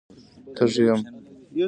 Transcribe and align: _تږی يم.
_تږی 0.55 0.81
يم. 0.87 1.01